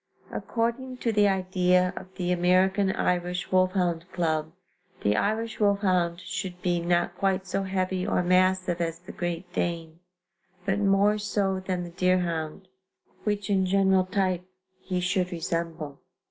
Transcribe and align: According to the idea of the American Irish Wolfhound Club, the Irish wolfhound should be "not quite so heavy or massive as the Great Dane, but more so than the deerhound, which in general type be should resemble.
According 0.31 0.97
to 0.97 1.11
the 1.11 1.27
idea 1.27 1.93
of 1.95 2.15
the 2.15 2.31
American 2.31 2.91
Irish 2.91 3.51
Wolfhound 3.51 4.11
Club, 4.11 4.51
the 5.03 5.15
Irish 5.15 5.59
wolfhound 5.59 6.21
should 6.21 6.59
be 6.63 6.79
"not 6.81 7.15
quite 7.15 7.45
so 7.45 7.61
heavy 7.61 8.07
or 8.07 8.23
massive 8.23 8.81
as 8.81 8.97
the 8.97 9.11
Great 9.11 9.53
Dane, 9.53 9.99
but 10.65 10.79
more 10.79 11.19
so 11.19 11.59
than 11.59 11.83
the 11.83 11.91
deerhound, 11.91 12.67
which 13.25 13.47
in 13.51 13.67
general 13.67 14.05
type 14.05 14.43
be 14.89 14.99
should 15.01 15.31
resemble. 15.31 16.01